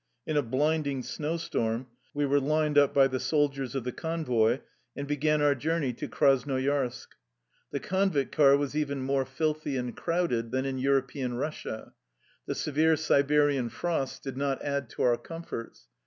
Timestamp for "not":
14.37-14.59